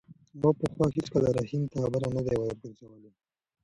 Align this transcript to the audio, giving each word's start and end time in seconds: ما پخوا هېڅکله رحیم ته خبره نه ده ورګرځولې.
ما 0.41 0.49
پخوا 0.59 0.85
هېڅکله 0.95 1.29
رحیم 1.39 1.63
ته 1.71 1.75
خبره 1.83 2.07
نه 2.15 2.21
ده 2.27 2.33
ورګرځولې. 2.41 3.11